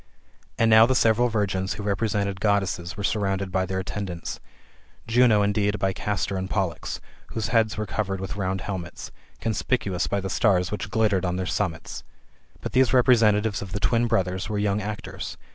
[0.57, 4.39] And now the several virgins who represented Goddesses were surrounded by their attendants:
[5.05, 10.19] Juno indeed by Castor and Pollux, whose heads were CQvered with round helmets, conspicuous by
[10.19, 12.03] the stars which glittered on {heir summits.
[12.61, 15.37] But those representatives of the twin brothers were young actors.